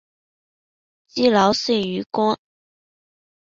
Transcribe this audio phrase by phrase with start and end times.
[1.05, 2.35] 积劳卒于官。